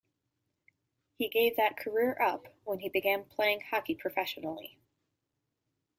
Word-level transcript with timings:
He 1.13 1.29
gave 1.29 1.57
that 1.57 1.77
career 1.77 2.19
up 2.19 2.47
when 2.63 2.79
he 2.79 2.89
began 2.89 3.23
playing 3.23 3.61
hockey 3.69 3.93
professionally. 3.93 4.79